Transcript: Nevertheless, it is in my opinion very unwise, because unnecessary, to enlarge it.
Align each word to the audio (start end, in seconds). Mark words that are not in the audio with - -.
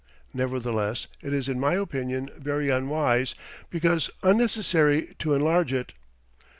Nevertheless, 0.33 1.05
it 1.21 1.31
is 1.31 1.47
in 1.47 1.59
my 1.59 1.75
opinion 1.75 2.31
very 2.35 2.71
unwise, 2.71 3.35
because 3.69 4.09
unnecessary, 4.23 5.13
to 5.19 5.35
enlarge 5.35 5.71
it. 5.73 5.93